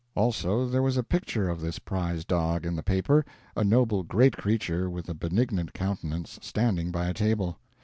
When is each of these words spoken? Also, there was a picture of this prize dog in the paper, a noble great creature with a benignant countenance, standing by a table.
Also, 0.15 0.65
there 0.67 0.81
was 0.81 0.97
a 0.97 1.03
picture 1.03 1.47
of 1.47 1.61
this 1.61 1.77
prize 1.77 2.25
dog 2.25 2.65
in 2.65 2.75
the 2.75 2.81
paper, 2.81 3.23
a 3.55 3.63
noble 3.63 4.01
great 4.01 4.35
creature 4.35 4.89
with 4.89 5.07
a 5.07 5.13
benignant 5.13 5.73
countenance, 5.75 6.39
standing 6.41 6.89
by 6.89 7.05
a 7.07 7.13
table. 7.13 7.59